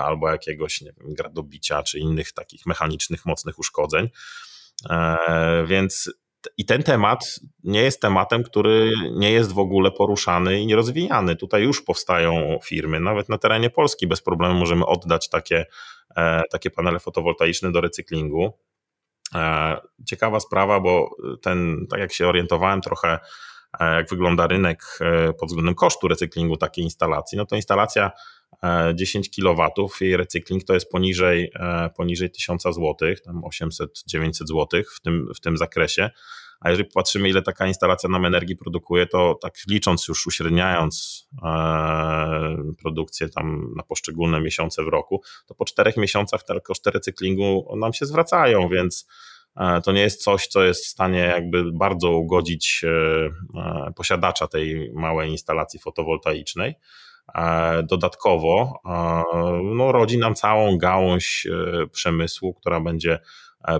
albo 0.05 0.31
jakiegoś 0.31 0.81
nie 0.81 0.93
wiem, 0.93 1.15
gradobicia 1.15 1.83
czy 1.83 1.99
innych 1.99 2.33
takich 2.33 2.67
mechanicznych, 2.67 3.27
mocnych 3.27 3.59
uszkodzeń. 3.59 4.09
E, 4.91 5.65
więc 5.67 6.11
i 6.57 6.65
ten 6.65 6.83
temat 6.83 7.41
nie 7.65 7.83
jest 7.83 8.01
tematem, 8.01 8.43
który 8.43 8.93
nie 9.13 9.33
jest 9.33 9.53
w 9.53 9.59
ogóle 9.59 9.91
poruszany 9.91 10.61
i 10.61 10.67
nie 10.67 10.77
rozwijany. 10.77 11.37
Tutaj 11.37 11.63
już 11.63 11.83
powstają 11.83 12.59
firmy, 12.65 13.01
nawet 13.01 13.29
na 13.29 13.39
terenie 13.39 13.71
Polski 13.71 14.07
bez 14.07 14.23
problemu 14.23 14.55
możemy 14.55 14.87
oddać 14.87 15.29
takie, 15.29 15.67
e, 16.17 16.43
takie 16.51 16.71
panele 16.71 16.99
fotowoltaiczne 16.99 17.73
do 17.73 17.81
recyklingu. 17.81 18.53
E, 19.35 19.77
ciekawa 20.07 20.41
sprawa, 20.41 20.81
bo 20.81 21.17
ten, 21.43 21.87
tak 21.91 22.01
jak 22.01 22.13
się 22.13 22.29
orientowałem 22.29 22.81
trochę, 22.81 23.19
e, 23.81 23.95
jak 23.95 24.11
wygląda 24.11 24.47
rynek 24.47 24.99
pod 25.41 25.49
względem 25.49 25.75
kosztu 25.75 26.09
recyklingu 26.09 26.57
takiej 26.57 26.85
instalacji, 26.85 27.39
no 27.39 27.47
to 27.47 27.57
instalacja 27.57 28.11
10 28.95 29.31
kW, 29.31 29.89
jej 30.01 30.17
recykling 30.17 30.65
to 30.65 30.75
jest 30.75 30.91
poniżej, 30.91 31.51
e, 31.55 31.91
poniżej 31.97 32.31
1000 32.31 32.63
zł, 32.63 32.97
tam 33.25 33.43
800-900 33.43 34.47
zł 34.47 34.83
w 34.97 35.01
tym, 35.01 35.29
w 35.35 35.41
tym 35.41 35.57
zakresie. 35.57 36.11
A 36.61 36.71
jeżeli 36.71 36.89
popatrzymy, 36.89 37.29
ile 37.29 37.43
taka 37.43 37.67
instalacja 37.67 38.09
nam 38.09 38.25
energii 38.25 38.57
produkuje, 38.57 39.07
to 39.07 39.39
tak 39.43 39.55
licząc 39.69 40.09
już, 40.09 40.27
uśredniając 40.27 41.27
e, 41.45 42.57
produkcję 42.83 43.29
tam 43.29 43.75
na 43.77 43.83
poszczególne 43.83 44.41
miesiące 44.41 44.85
w 44.85 44.89
roku, 44.89 45.23
to 45.47 45.55
po 45.55 45.65
czterech 45.65 45.97
miesiącach 45.97 46.43
te 46.43 46.61
koszty 46.61 46.91
recyklingu 46.91 47.77
nam 47.77 47.93
się 47.93 48.07
zwracają, 48.07 48.69
więc 48.69 49.09
e, 49.57 49.81
to 49.81 49.93
nie 49.93 50.01
jest 50.01 50.23
coś, 50.23 50.47
co 50.47 50.65
jest 50.65 50.85
w 50.85 50.89
stanie 50.89 51.19
jakby 51.19 51.73
bardzo 51.73 52.11
ugodzić 52.11 52.85
posiadacza 53.97 54.49
tej 54.49 54.93
małej 54.95 55.31
instalacji 55.31 55.81
fotowoltaicznej. 55.81 56.75
E, 57.35 57.83
dodatkowo 57.83 58.81
e, 58.87 59.23
no, 59.65 59.93
rodzi 59.93 60.19
nam 60.19 60.35
całą 60.35 60.79
gałąź 60.79 61.47
e, 61.47 61.87
przemysłu, 61.87 62.55
która 62.55 62.81
będzie 62.81 63.19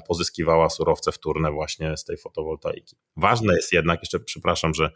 pozyskiwała 0.09 0.71
surowce 0.71 1.13
wtórne 1.13 1.51
właśnie 1.51 1.97
z 1.97 2.05
tej 2.05 2.17
fotowoltaiki. 2.17 2.97
Ważne 3.17 3.55
jest 3.55 3.73
jednak, 3.73 4.01
jeszcze 4.01 4.21
przepraszam, 4.21 4.75
że, 4.75 4.91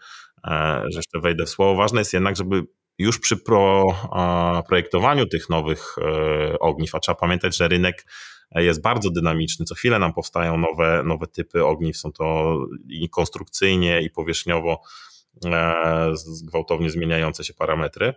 że 0.85 0.99
jeszcze 0.99 1.21
wejdę 1.21 1.45
w 1.45 1.51
słowo, 1.51 1.75
ważne 1.75 2.01
jest 2.01 2.12
jednak, 2.12 2.37
żeby 2.37 2.62
już 2.99 3.21
przy 3.21 3.37
pro, 3.37 3.85
projektowaniu 4.69 5.27
tych 5.27 5.51
nowych 5.51 5.97
ogniw, 6.61 6.95
a 6.95 7.01
trzeba 7.01 7.17
pamiętać, 7.17 7.57
że 7.57 7.69
rynek 7.69 8.07
jest 8.55 8.83
bardzo 8.83 9.11
dynamiczny. 9.11 9.65
Co 9.65 9.75
chwilę 9.75 9.99
nam 9.99 10.12
powstają 10.12 10.59
nowe, 10.59 11.03
nowe 11.05 11.27
typy 11.27 11.65
ogniw, 11.65 11.97
są 11.97 12.12
to 12.12 12.59
i 12.89 13.09
konstrukcyjnie, 13.09 14.03
i 14.03 14.11
powierzchniowo 14.11 14.83
gwałtownie 16.45 16.91
zmieniające 16.91 17.45
się 17.45 17.55
parametry 17.55 18.15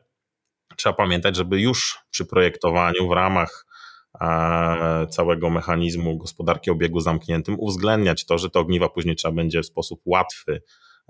trzeba 0.76 0.94
pamiętać, 0.94 1.36
żeby 1.36 1.62
już 1.62 2.00
przy 2.12 2.26
projektowaniu 2.26 3.08
w 3.08 3.12
ramach 3.12 3.66
e, 3.70 3.75
całego 5.10 5.50
mechanizmu 5.50 6.18
gospodarki 6.18 6.72
o 6.72 6.76
biegu 6.76 7.00
zamkniętym 7.00 7.56
uwzględniać 7.60 8.26
to, 8.26 8.38
że 8.38 8.50
te 8.50 8.60
ogniwa 8.60 8.90
później 8.90 9.16
trzeba 9.16 9.36
będzie 9.36 9.62
w 9.62 9.66
sposób 9.66 10.02
łatwy 10.06 10.62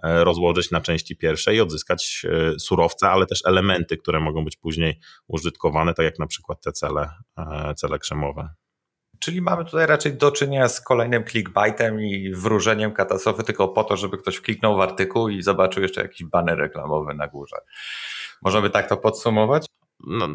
e, 0.04 0.24
rozłożyć 0.24 0.72
na 0.72 0.82
części 0.82 1.18
pierwsze 1.18 1.56
i 1.56 1.62
odzyskać 1.62 2.26
e, 2.30 2.60
surowce, 2.60 3.10
ale 3.10 3.26
też 3.26 3.46
elementy, 3.46 3.98
które 3.98 4.20
mogą 4.20 4.46
być 4.46 4.58
później 4.58 5.00
użytkowane, 5.28 5.94
tak 5.94 6.06
jak 6.06 6.20
na 6.20 6.28
przykład 6.28 6.62
te 6.62 6.72
cele, 6.72 7.10
cele 7.76 8.00
krzemowe. 8.00 8.50
Czyli 9.20 9.42
mamy 9.42 9.66
tutaj 9.66 9.86
raczej 9.86 10.18
do 10.18 10.32
czynienia 10.32 10.70
z 10.70 10.82
kolejnym 10.82 11.24
clickbaitem 11.24 12.02
i 12.02 12.34
wróżeniem 12.34 12.92
katastrofy 12.92 13.44
tylko 13.44 13.68
po 13.68 13.84
to, 13.84 13.98
żeby 13.98 14.18
ktoś 14.18 14.42
kliknął 14.42 14.78
w 14.78 14.80
artykuł 14.80 15.30
i 15.30 15.42
zobaczył 15.42 15.84
jeszcze 15.84 16.02
jakiś 16.02 16.28
baner 16.28 16.58
reklamowy 16.58 17.14
na 17.14 17.28
górze. 17.28 17.56
Możemy 18.42 18.70
tak 18.70 18.90
to 18.90 18.98
podsumować? 18.98 19.66
No, 20.08 20.28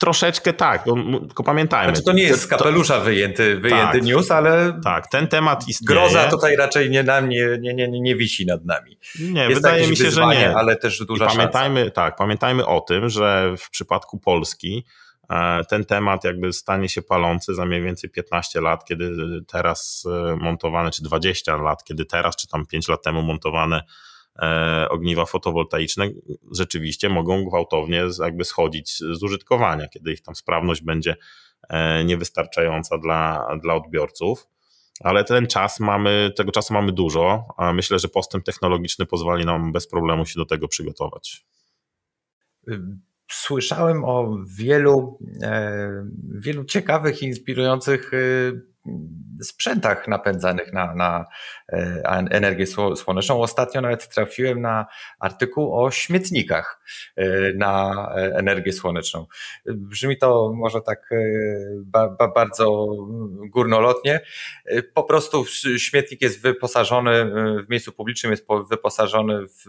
troszeczkę 0.00 0.52
tak, 0.52 0.84
tylko 1.28 1.42
pamiętajmy. 1.42 1.92
Znaczy 1.92 2.04
to 2.04 2.12
nie 2.12 2.22
jest 2.22 2.42
z 2.42 2.46
kapelusza 2.46 3.00
wyjęty, 3.00 3.56
wyjęty 3.56 3.98
tak, 3.98 4.02
news, 4.02 4.30
ale 4.30 4.80
tak, 4.84 5.08
ten 5.08 5.28
temat 5.28 5.68
istnieje. 5.68 6.00
Groza 6.00 6.28
tutaj 6.28 6.56
raczej 6.56 6.90
nie, 6.90 7.02
nam, 7.02 7.28
nie, 7.28 7.58
nie, 7.60 7.74
nie, 7.74 7.88
nie 7.88 8.16
wisi 8.16 8.46
nad 8.46 8.64
nami. 8.64 8.98
Nie, 9.20 9.42
jest 9.42 9.54
wydaje 9.54 9.86
mi 9.86 9.96
się, 9.96 10.04
wyzwanie, 10.04 10.40
że 10.40 10.48
nie. 10.48 10.56
Ale 10.56 10.76
też 10.76 10.98
duża 10.98 11.24
I 11.24 11.28
pamiętajmy, 11.28 11.80
szansa. 11.80 11.94
Tak, 11.94 12.16
pamiętajmy 12.16 12.66
o 12.66 12.80
tym, 12.80 13.08
że 13.08 13.54
w 13.58 13.70
przypadku 13.70 14.18
Polski 14.18 14.84
e, 15.30 15.64
ten 15.64 15.84
temat 15.84 16.24
jakby 16.24 16.52
stanie 16.52 16.88
się 16.88 17.02
palący 17.02 17.54
za 17.54 17.66
mniej 17.66 17.82
więcej 17.82 18.10
15 18.10 18.60
lat, 18.60 18.84
kiedy 18.84 19.12
teraz 19.46 20.04
e, 20.06 20.36
montowane, 20.36 20.90
czy 20.90 21.02
20 21.02 21.56
lat, 21.56 21.84
kiedy 21.84 22.04
teraz, 22.04 22.36
czy 22.36 22.48
tam 22.48 22.66
5 22.66 22.88
lat 22.88 23.02
temu 23.02 23.22
montowane 23.22 23.82
ogniwa 24.90 25.26
fotowoltaiczne 25.26 26.10
rzeczywiście 26.52 27.08
mogą 27.08 27.44
gwałtownie 27.44 28.04
jakby 28.22 28.44
schodzić 28.44 28.98
z 28.98 29.22
użytkowania, 29.22 29.88
kiedy 29.88 30.12
ich 30.12 30.22
tam 30.22 30.34
sprawność 30.34 30.82
będzie 30.82 31.16
e, 31.68 32.04
niewystarczająca 32.04 32.98
dla, 32.98 33.46
dla 33.62 33.74
odbiorców. 33.74 34.46
Ale 35.00 35.24
ten 35.24 35.46
czas 35.46 35.80
mamy, 35.80 36.32
tego 36.36 36.52
czasu 36.52 36.74
mamy 36.74 36.92
dużo, 36.92 37.44
a 37.56 37.72
myślę, 37.72 37.98
że 37.98 38.08
postęp 38.08 38.44
technologiczny 38.44 39.06
pozwoli 39.06 39.44
nam 39.44 39.72
bez 39.72 39.88
problemu 39.88 40.26
się 40.26 40.34
do 40.40 40.46
tego 40.46 40.68
przygotować. 40.68 41.46
Słyszałem 43.30 44.04
o 44.04 44.38
wielu, 44.58 45.18
e, 45.42 45.90
wielu 46.34 46.64
ciekawych 46.64 47.22
i 47.22 47.26
inspirujących 47.26 48.10
sprzętach 49.42 50.08
napędzanych 50.08 50.72
na, 50.72 50.94
na 50.94 51.26
e, 51.72 52.02
energię 52.30 52.66
słoneczną. 52.96 53.42
Ostatnio 53.42 53.80
nawet 53.80 54.08
trafiłem 54.08 54.60
na 54.60 54.86
artykuł 55.20 55.84
o 55.84 55.90
śmietnikach 55.90 56.80
e, 57.16 57.52
na 57.54 57.92
e, 58.16 58.36
energię 58.36 58.72
słoneczną. 58.72 59.26
Brzmi 59.66 60.18
to 60.18 60.52
może 60.56 60.80
tak 60.80 61.10
bardzo 62.34 62.86
górnolotnie. 63.50 64.20
Po 64.94 65.04
prostu 65.04 65.44
śmietnik 65.76 66.22
jest 66.22 66.42
wyposażony 66.42 67.24
w 67.66 67.70
miejscu 67.70 67.92
publicznym, 67.92 68.30
jest 68.30 68.46
wyposażony 68.70 69.46
w 69.46 69.64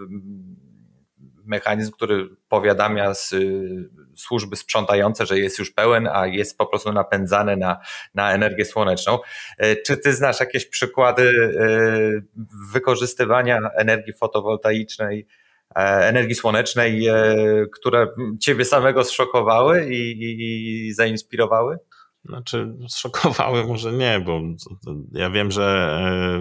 mechanizm, 1.52 1.92
który 1.92 2.30
powiadamia 2.50 3.14
z 3.14 3.34
y, 3.34 3.90
służby 4.16 4.56
sprzątające, 4.56 5.26
że 5.26 5.40
jest 5.40 5.60
już 5.60 5.72
pełen, 5.72 6.10
a 6.12 6.28
jest 6.28 6.58
po 6.58 6.66
prostu 6.66 6.94
napędzany 6.94 7.58
na, 7.58 7.80
na 8.16 8.34
energię 8.34 8.66
słoneczną. 8.66 9.20
E, 9.58 9.76
czy 9.76 9.98
ty 9.98 10.14
znasz 10.14 10.40
jakieś 10.40 10.66
przykłady 10.66 11.32
e, 11.60 11.72
wykorzystywania 12.74 13.60
energii 13.78 14.14
fotowoltaicznej, 14.14 15.28
e, 15.76 15.80
energii 16.08 16.36
słonecznej, 16.36 17.08
które 17.74 18.08
ciebie 18.40 18.66
samego 18.66 19.04
zszokowały 19.04 19.90
i, 19.90 20.12
i, 20.12 20.88
i 20.88 20.94
zainspirowały? 20.94 21.78
Znaczy, 22.26 22.74
zszokowały 22.88 23.66
może 23.66 23.92
nie, 23.92 24.20
bo 24.26 24.42
ja 25.12 25.30
wiem, 25.30 25.52
że 25.52 25.98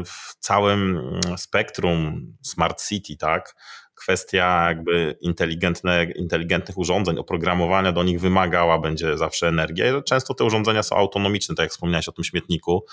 w 0.06 0.34
całym 0.38 1.02
spektrum 1.36 2.26
Smart 2.42 2.82
City, 2.88 3.16
tak, 3.16 3.54
kwestia 4.00 4.66
jakby 4.68 5.16
inteligentne, 5.20 6.04
inteligentnych 6.04 6.78
urządzeń, 6.78 7.18
oprogramowania 7.18 7.92
do 7.92 8.02
nich 8.02 8.20
wymagała 8.20 8.78
będzie 8.78 9.18
zawsze 9.18 9.48
energię. 9.48 10.02
Często 10.06 10.34
te 10.34 10.44
urządzenia 10.44 10.82
są 10.82 10.96
autonomiczne, 10.96 11.54
tak 11.54 11.64
jak 11.64 11.70
wspomniałeś 11.70 12.08
o 12.08 12.12
tym 12.12 12.24
śmietniku, 12.24 12.84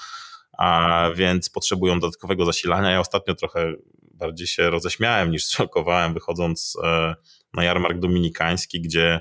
a 0.57 1.09
więc 1.15 1.49
potrzebują 1.49 1.99
dodatkowego 1.99 2.45
zasilania. 2.45 2.91
Ja 2.91 2.99
ostatnio 2.99 3.35
trochę 3.35 3.73
bardziej 4.13 4.47
się 4.47 4.69
roześmiałem 4.69 5.31
niż 5.31 5.47
szokowałem, 5.57 6.13
wychodząc 6.13 6.77
e, 6.83 7.15
na 7.53 7.63
jarmark 7.63 7.99
dominikański, 7.99 8.81
gdzie 8.81 9.19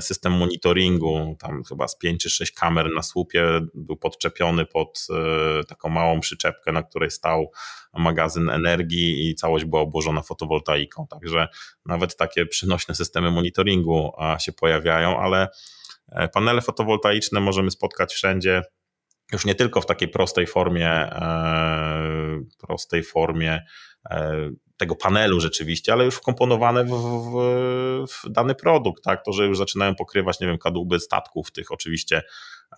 system 0.00 0.32
monitoringu, 0.32 1.36
tam 1.38 1.64
chyba 1.64 1.88
z 1.88 1.98
5 1.98 2.22
czy 2.22 2.30
6 2.30 2.52
kamer 2.52 2.90
na 2.94 3.02
słupie 3.02 3.44
był 3.74 3.96
podczepiony 3.96 4.66
pod 4.66 5.06
e, 5.10 5.64
taką 5.64 5.88
małą 5.88 6.20
przyczepkę, 6.20 6.72
na 6.72 6.82
której 6.82 7.10
stał 7.10 7.52
magazyn 7.94 8.50
energii 8.50 9.30
i 9.30 9.34
całość 9.34 9.64
była 9.64 9.82
obłożona 9.82 10.22
fotowoltaiką. 10.22 11.06
Także 11.06 11.48
nawet 11.86 12.16
takie 12.16 12.46
przynośne 12.46 12.94
systemy 12.94 13.30
monitoringu 13.30 14.12
się 14.38 14.52
pojawiają, 14.52 15.20
ale 15.20 15.48
e, 16.12 16.28
panele 16.28 16.60
fotowoltaiczne 16.60 17.40
możemy 17.40 17.70
spotkać 17.70 18.14
wszędzie. 18.14 18.62
Już 19.32 19.44
nie 19.44 19.54
tylko 19.54 19.80
w 19.80 19.86
takiej 19.86 20.08
prostej 20.08 20.46
formie, 20.46 21.10
prostej 22.58 23.02
formie 23.02 23.60
tego 24.82 24.96
panelu 24.96 25.40
rzeczywiście, 25.40 25.92
ale 25.92 26.04
już 26.04 26.14
wkomponowane 26.14 26.84
w, 26.84 26.90
w, 26.90 28.06
w, 28.12 28.30
dany 28.30 28.54
produkt, 28.54 29.04
tak? 29.04 29.24
To, 29.24 29.32
że 29.32 29.46
już 29.46 29.58
zaczynają 29.58 29.94
pokrywać, 29.94 30.40
nie 30.40 30.46
wiem, 30.46 30.58
kadłuby 30.58 31.00
statków, 31.00 31.52
tych 31.52 31.72
oczywiście 31.72 32.22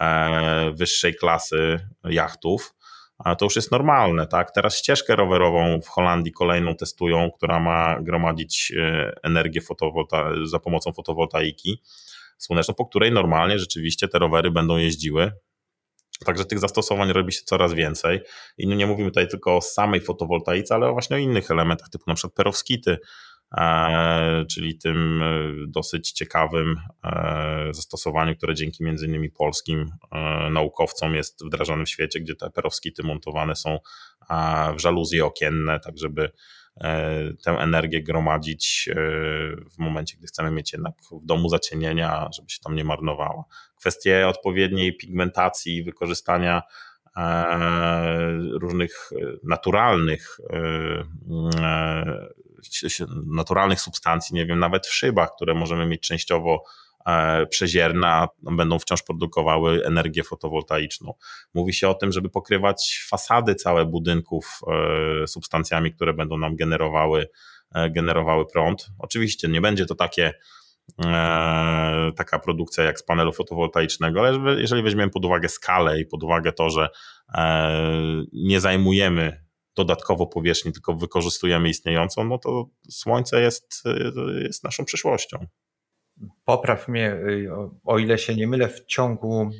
e, 0.00 0.70
wyższej 0.74 1.14
klasy 1.14 1.88
jachtów, 2.04 2.74
to 3.38 3.44
już 3.44 3.56
jest 3.56 3.70
normalne, 3.70 4.26
tak? 4.26 4.50
Teraz 4.50 4.78
ścieżkę 4.78 5.16
rowerową 5.16 5.80
w 5.80 5.88
Holandii 5.88 6.32
kolejną 6.32 6.74
testują, 6.74 7.30
która 7.36 7.60
ma 7.60 8.00
gromadzić 8.00 8.72
e, 8.76 9.12
energię 9.22 9.60
za 10.44 10.58
pomocą 10.58 10.92
fotowoltaiki 10.92 11.82
słoneczną, 12.38 12.74
po 12.74 12.86
której 12.86 13.12
normalnie 13.12 13.58
rzeczywiście 13.58 14.08
te 14.08 14.18
rowery 14.18 14.50
będą 14.50 14.76
jeździły 14.76 15.32
Także 16.24 16.44
tych 16.44 16.58
zastosowań 16.58 17.12
robi 17.12 17.32
się 17.32 17.42
coraz 17.44 17.74
więcej. 17.74 18.20
I 18.58 18.66
nie 18.66 18.86
mówimy 18.86 19.10
tutaj 19.10 19.28
tylko 19.28 19.56
o 19.56 19.60
samej 19.60 20.00
fotowoltaice, 20.00 20.74
ale 20.74 20.92
właśnie 20.92 21.16
o 21.16 21.18
innych 21.18 21.50
elementach, 21.50 21.88
typu 21.88 22.04
na 22.06 22.14
przykład 22.14 22.34
perowskity, 22.34 22.98
e, 23.58 24.44
czyli 24.50 24.78
tym 24.78 25.22
e, 25.22 25.26
dosyć 25.68 26.12
ciekawym 26.12 26.76
e, 27.04 27.68
zastosowaniu, 27.70 28.36
które 28.36 28.54
dzięki 28.54 28.84
między 28.84 29.06
innymi 29.06 29.30
polskim 29.30 29.90
naukowcom 30.50 31.14
jest 31.14 31.44
wdrażane 31.46 31.84
w 31.84 31.88
świecie, 31.88 32.20
gdzie 32.20 32.34
te 32.34 32.50
perowskity 32.50 33.02
montowane 33.02 33.56
są 33.56 33.78
w 34.76 34.80
żaluzje 34.80 35.24
okienne, 35.24 35.80
tak 35.80 35.98
żeby 35.98 36.30
tę 37.44 37.50
energię 37.50 38.02
gromadzić 38.02 38.88
w 39.70 39.78
momencie, 39.78 40.16
gdy 40.16 40.26
chcemy 40.26 40.50
mieć 40.50 40.72
jednak 40.72 40.94
w 41.10 41.26
domu 41.26 41.48
zacienienia, 41.48 42.28
żeby 42.36 42.50
się 42.50 42.58
tam 42.64 42.74
nie 42.76 42.84
marnowała. 42.84 43.44
Kwestie 43.76 44.28
odpowiedniej 44.28 44.96
pigmentacji, 44.96 45.82
wykorzystania 45.82 46.62
e, 47.16 48.38
różnych 48.52 49.10
naturalnych, 49.44 50.38
e, 50.52 51.04
naturalnych 53.26 53.80
substancji, 53.80 54.34
nie 54.34 54.46
wiem, 54.46 54.58
nawet 54.58 54.86
w 54.86 54.94
szybach, 54.94 55.34
które 55.36 55.54
możemy 55.54 55.86
mieć 55.86 56.00
częściowo 56.00 56.64
e, 56.64 56.93
przezierna, 57.50 58.28
będą 58.42 58.78
wciąż 58.78 59.02
produkowały 59.02 59.86
energię 59.86 60.22
fotowoltaiczną. 60.22 61.14
Mówi 61.54 61.72
się 61.72 61.88
o 61.88 61.94
tym, 61.94 62.12
żeby 62.12 62.28
pokrywać 62.30 63.04
fasady 63.08 63.54
całe 63.54 63.84
budynków 63.84 64.60
substancjami, 65.26 65.92
które 65.92 66.14
będą 66.14 66.38
nam 66.38 66.56
generowały, 66.56 67.28
generowały 67.90 68.46
prąd. 68.46 68.86
Oczywiście 68.98 69.48
nie 69.48 69.60
będzie 69.60 69.86
to 69.86 69.94
takie 69.94 70.34
E, 71.04 72.12
taka 72.16 72.38
produkcja 72.38 72.84
jak 72.84 72.98
z 72.98 73.02
panelu 73.02 73.32
fotowoltaicznego, 73.32 74.20
ale 74.20 74.60
jeżeli 74.60 74.82
weźmiemy 74.82 75.10
pod 75.10 75.24
uwagę 75.24 75.48
skalę 75.48 76.00
i 76.00 76.06
pod 76.06 76.22
uwagę 76.22 76.52
to, 76.52 76.70
że 76.70 76.88
e, 77.34 77.72
nie 78.32 78.60
zajmujemy 78.60 79.44
dodatkowo 79.76 80.26
powierzchni, 80.26 80.72
tylko 80.72 80.94
wykorzystujemy 80.94 81.68
istniejącą, 81.68 82.24
no 82.24 82.38
to 82.38 82.68
słońce 82.90 83.40
jest, 83.40 83.82
jest 84.42 84.64
naszą 84.64 84.84
przyszłością. 84.84 85.46
Popraw 86.44 86.88
mnie, 86.88 87.16
o 87.84 87.98
ile 87.98 88.18
się 88.18 88.34
nie 88.34 88.46
mylę, 88.46 88.68
w 88.68 88.84
ciągu, 88.84 89.50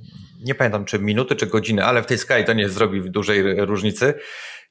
nie 0.44 0.54
pamiętam 0.54 0.84
czy 0.84 0.98
minuty, 0.98 1.36
czy 1.36 1.46
godziny, 1.46 1.84
ale 1.84 2.02
w 2.02 2.06
tej 2.06 2.18
skali 2.18 2.44
to 2.44 2.52
nie 2.52 2.68
zrobi 2.68 3.10
dużej 3.10 3.66
różnicy. 3.66 4.14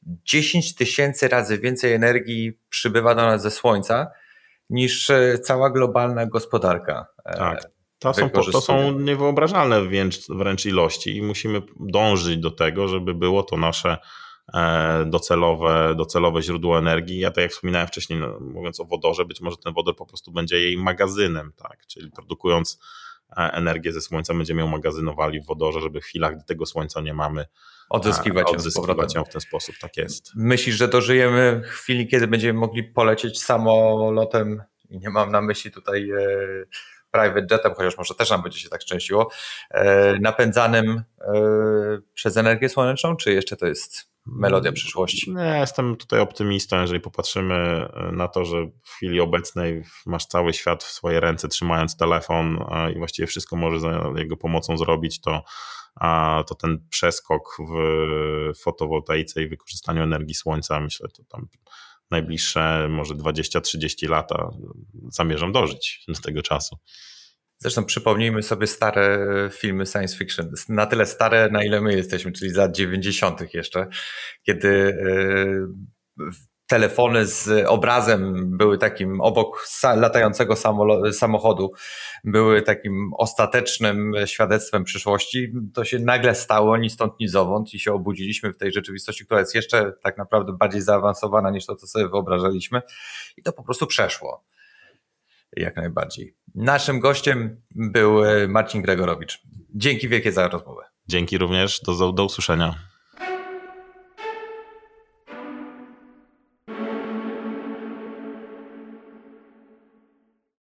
10 0.06 0.76
tysięcy 0.76 1.28
razy 1.28 1.58
więcej 1.58 1.94
energii 1.94 2.60
przybywa 2.70 3.16
do 3.16 3.22
nas 3.22 3.42
ze 3.42 3.52
słońca 3.52 4.12
niż 4.70 5.10
e, 5.10 5.40
cała 5.40 5.70
globalna 5.70 6.26
gospodarka. 6.26 7.06
E, 7.26 7.38
tak. 7.38 7.74
To 8.00 8.14
są, 8.14 8.30
to 8.30 8.62
są 8.62 9.00
niewyobrażalne 9.00 9.82
wręcz, 9.82 10.28
wręcz 10.30 10.66
ilości 10.66 11.18
i 11.18 11.22
musimy 11.22 11.62
dążyć 11.80 12.38
do 12.38 12.52
tego, 12.52 12.88
żeby 12.88 13.14
było 13.14 13.44
to 13.44 13.58
nasze 13.58 13.98
docelowe, 15.06 15.96
docelowe 15.98 16.42
źródło 16.42 16.78
energii. 16.78 17.20
Ja 17.20 17.32
tak 17.32 17.42
jak 17.42 17.52
wspominałem 17.52 17.88
wcześniej, 17.88 18.20
no, 18.20 18.40
mówiąc 18.40 18.80
o 18.80 18.86
wodorze, 18.86 19.26
być 19.26 19.42
może 19.42 19.58
ten 19.58 19.74
wodor 19.74 19.96
po 19.96 20.06
prostu 20.06 20.32
będzie 20.32 20.60
jej 20.60 20.78
magazynem, 20.78 21.54
tak? 21.56 21.86
czyli 21.88 22.12
produkując 22.12 22.80
energię 23.38 23.94
ze 23.94 24.02
słońca 24.02 24.34
będziemy 24.34 24.62
ją 24.62 24.68
magazynowali 24.68 25.42
w 25.42 25.46
wodorze, 25.46 25.82
żeby 25.82 26.02
w 26.02 26.04
chwilach, 26.04 26.36
gdy 26.36 26.44
tego 26.44 26.66
słońca 26.66 27.02
nie 27.02 27.14
mamy, 27.14 27.46
odzyskiwać, 27.90 28.48
ją, 28.48 28.58
odzyskiwać 28.58 29.16
ją 29.16 29.26
w 29.26 29.30
ten 29.30 29.42
sposób. 29.42 29.76
Tak 29.82 29.98
jest. 29.98 30.32
Myślisz, 30.36 30.76
że 30.76 30.88
dożyjemy 30.88 31.62
chwili, 31.66 32.08
kiedy 32.08 32.28
będziemy 32.28 32.60
mogli 32.60 32.84
polecieć 32.84 33.44
samolotem 33.44 34.64
i 34.90 35.00
nie 35.00 35.10
mam 35.10 35.32
na 35.32 35.42
myśli 35.42 35.72
tutaj 35.72 36.12
e, 36.12 36.18
private 37.12 37.48
jetem, 37.52 37.74
chociaż 37.74 37.98
może 37.98 38.16
też 38.16 38.30
nam 38.30 38.42
będzie 38.42 38.60
się 38.60 38.70
tak 38.70 38.82
szczęściło, 38.82 39.30
napędzanym 40.22 41.04
przez 42.14 42.38
energię 42.38 42.70
słoneczną, 42.70 43.16
czy 43.16 43.34
jeszcze 43.34 43.58
to 43.58 43.68
jest 43.68 44.13
melodia 44.26 44.72
przyszłości? 44.72 45.34
Nie, 45.34 45.58
jestem 45.60 45.96
tutaj 45.96 46.20
optymistą, 46.20 46.82
jeżeli 46.82 47.00
popatrzymy 47.00 47.90
na 48.12 48.28
to, 48.28 48.46
że 48.46 48.66
w 48.84 48.90
chwili 48.90 49.20
obecnej 49.20 49.84
masz 50.06 50.26
cały 50.26 50.54
świat 50.54 50.84
w 50.84 50.92
swoje 50.92 51.20
ręce, 51.20 51.48
trzymając 51.48 51.98
telefon 51.98 52.66
i 52.96 52.98
właściwie 52.98 53.28
wszystko 53.28 53.56
może 53.56 53.80
za 53.80 54.12
jego 54.16 54.38
pomocą 54.38 54.78
zrobić, 54.78 55.22
to 55.22 55.44
to 56.48 56.56
ten 56.56 56.86
przeskok 56.90 57.58
w 57.70 58.60
fotowoltaice 58.60 59.44
i 59.44 59.48
wykorzystaniu 59.48 60.04
energii 60.04 60.36
słońca, 60.36 60.80
myślę, 60.80 61.10
to 61.10 61.24
tam 61.24 61.48
najbliższe 62.12 62.88
może 62.90 63.16
20-30 63.16 64.10
lata 64.10 64.50
zamierzam 65.12 65.52
dożyć 65.52 66.04
do 66.08 66.22
tego 66.22 66.42
czasu. 66.42 66.78
Zresztą 67.64 67.86
przypomnijmy 67.86 68.44
sobie 68.44 68.68
stare 68.68 69.28
filmy 69.52 69.86
science 69.86 70.18
fiction. 70.18 70.52
Na 70.70 70.86
tyle 70.86 71.06
stare, 71.06 71.50
na 71.52 71.64
ile 71.64 71.82
my 71.82 71.96
jesteśmy, 71.96 72.32
czyli 72.32 72.52
z 72.52 72.56
lat 72.56 72.76
90. 72.76 73.54
jeszcze, 73.54 73.88
kiedy 74.44 74.98
e, 76.20 76.34
telefony 76.68 77.26
z 77.26 77.66
obrazem 77.68 78.50
były 78.58 78.78
takim 78.78 79.22
obok 79.22 79.68
latającego 79.84 80.56
samochodu, 81.12 81.72
były 82.24 82.62
takim 82.62 83.12
ostatecznym 83.18 84.14
świadectwem 84.26 84.84
przyszłości. 84.84 85.54
To 85.74 85.86
się 85.86 86.00
nagle 86.00 86.36
stało 86.36 86.78
ni 86.78 86.90
stąd, 86.90 87.20
ni 87.20 87.28
zowąd 87.28 87.74
i 87.74 87.80
się 87.80 87.94
obudziliśmy 87.94 88.54
w 88.54 88.58
tej 88.58 88.72
rzeczywistości, 88.72 89.26
która 89.26 89.40
jest 89.40 89.56
jeszcze 89.56 89.94
tak 90.04 90.18
naprawdę 90.18 90.54
bardziej 90.54 90.82
zaawansowana 90.82 91.52
niż 91.52 91.66
to, 91.66 91.76
co 91.76 91.88
sobie 91.88 92.08
wyobrażaliśmy 92.08 92.82
i 93.38 93.44
to 93.44 93.54
po 93.54 93.64
prostu 93.64 93.88
przeszło. 93.88 94.44
Jak 95.58 95.76
najbardziej. 95.76 96.36
Naszym 96.56 97.00
gościem 97.00 97.62
był 97.76 98.22
Marcin 98.48 98.82
Gregorowicz. 98.82 99.42
Dzięki 99.76 100.10
wielkie 100.10 100.32
za 100.32 100.48
rozmowę. 100.48 100.82
Dzięki 101.08 101.38
również. 101.38 101.82
Do, 101.82 102.12
do 102.12 102.26
usłyszenia. 102.26 102.93